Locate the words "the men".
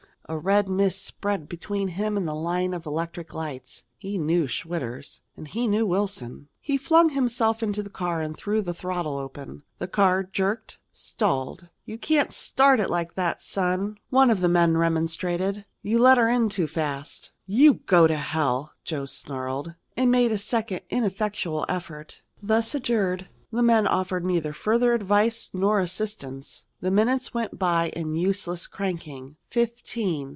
14.39-14.77, 23.51-23.85